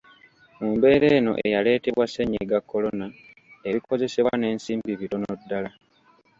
[0.59, 3.07] Mu mbeera eno eyaleetebwa ssennyiga Kolona,
[3.69, 5.69] ebikozesebwa n'ensimbi bitono ddala.